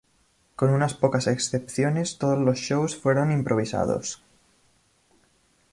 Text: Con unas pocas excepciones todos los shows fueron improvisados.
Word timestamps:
Con 0.55 0.71
unas 0.71 0.95
pocas 0.95 1.27
excepciones 1.27 2.17
todos 2.17 2.39
los 2.39 2.57
shows 2.57 2.95
fueron 2.97 3.31
improvisados. 3.31 4.23